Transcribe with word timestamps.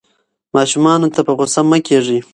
ماشومانو 0.55 1.07
ته 1.15 1.21
په 1.27 1.31
غوسه 1.37 1.61
مه 1.69 1.77
کېږئ. 1.87 2.19